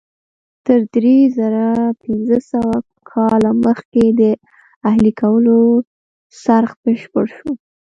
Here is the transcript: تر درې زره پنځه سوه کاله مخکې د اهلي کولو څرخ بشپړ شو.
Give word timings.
تر 0.65 0.79
درې 0.95 1.17
زره 1.37 1.65
پنځه 2.03 2.37
سوه 2.51 2.75
کاله 3.11 3.51
مخکې 3.65 4.05
د 4.21 4.23
اهلي 4.89 5.11
کولو 5.21 5.57
څرخ 6.43 6.71
بشپړ 6.83 7.25
شو. 7.35 7.51